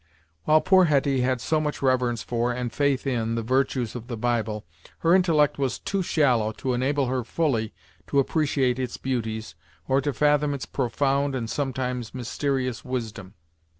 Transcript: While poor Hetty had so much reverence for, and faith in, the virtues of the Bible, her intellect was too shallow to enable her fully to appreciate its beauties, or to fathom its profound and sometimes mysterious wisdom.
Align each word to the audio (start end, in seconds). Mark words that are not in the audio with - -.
While 0.45 0.61
poor 0.61 0.85
Hetty 0.85 1.21
had 1.21 1.41
so 1.41 1.61
much 1.61 1.83
reverence 1.83 2.23
for, 2.23 2.51
and 2.51 2.73
faith 2.73 3.05
in, 3.05 3.35
the 3.35 3.43
virtues 3.43 3.93
of 3.95 4.07
the 4.07 4.17
Bible, 4.17 4.65
her 5.01 5.13
intellect 5.13 5.59
was 5.59 5.77
too 5.77 6.01
shallow 6.01 6.51
to 6.53 6.73
enable 6.73 7.05
her 7.05 7.23
fully 7.23 7.71
to 8.07 8.17
appreciate 8.17 8.79
its 8.79 8.97
beauties, 8.97 9.53
or 9.87 10.01
to 10.01 10.11
fathom 10.11 10.55
its 10.55 10.65
profound 10.65 11.35
and 11.35 11.51
sometimes 11.51 12.15
mysterious 12.15 12.83
wisdom. 12.83 13.35